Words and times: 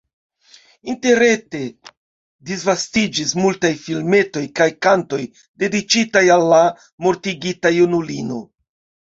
Interrete 0.91 1.59
disvastiĝis 2.51 3.33
multaj 3.41 3.71
filmetoj 3.83 4.43
kaj 4.61 4.67
kantoj, 4.87 5.21
dediĉitaj 5.65 6.25
al 6.39 6.49
la 6.55 6.63
mortigita 7.09 7.75
junulino. 7.79 8.43